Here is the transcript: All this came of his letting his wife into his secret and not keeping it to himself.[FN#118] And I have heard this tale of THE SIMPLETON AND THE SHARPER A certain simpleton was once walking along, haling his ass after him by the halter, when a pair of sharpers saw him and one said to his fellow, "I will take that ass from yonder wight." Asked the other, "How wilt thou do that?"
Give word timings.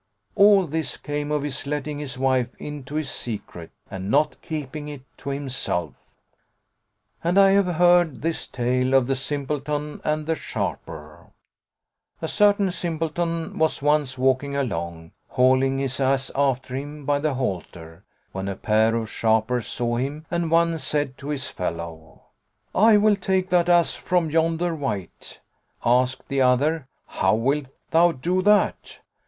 All 0.33 0.65
this 0.65 0.97
came 0.97 1.31
of 1.31 1.43
his 1.43 1.67
letting 1.67 1.99
his 1.99 2.17
wife 2.17 2.47
into 2.57 2.95
his 2.95 3.11
secret 3.11 3.69
and 3.87 4.09
not 4.09 4.35
keeping 4.41 4.87
it 4.87 5.03
to 5.17 5.29
himself.[FN#118] 5.29 5.93
And 7.23 7.37
I 7.39 7.51
have 7.51 7.67
heard 7.67 8.23
this 8.23 8.47
tale 8.47 8.95
of 8.95 9.05
THE 9.05 9.15
SIMPLETON 9.15 10.01
AND 10.03 10.25
THE 10.25 10.33
SHARPER 10.33 11.27
A 12.19 12.27
certain 12.27 12.71
simpleton 12.71 13.59
was 13.59 13.83
once 13.83 14.17
walking 14.17 14.55
along, 14.55 15.11
haling 15.35 15.77
his 15.77 15.99
ass 15.99 16.31
after 16.35 16.75
him 16.75 17.05
by 17.05 17.19
the 17.19 17.35
halter, 17.35 18.03
when 18.31 18.47
a 18.47 18.55
pair 18.55 18.95
of 18.95 19.07
sharpers 19.07 19.67
saw 19.67 19.97
him 19.97 20.25
and 20.31 20.49
one 20.49 20.79
said 20.79 21.15
to 21.19 21.27
his 21.29 21.47
fellow, 21.47 22.23
"I 22.73 22.97
will 22.97 23.15
take 23.17 23.51
that 23.51 23.69
ass 23.69 23.93
from 23.93 24.31
yonder 24.31 24.73
wight." 24.73 25.41
Asked 25.85 26.27
the 26.27 26.41
other, 26.41 26.87
"How 27.05 27.35
wilt 27.35 27.67
thou 27.91 28.13
do 28.13 28.41
that?" 28.41 28.97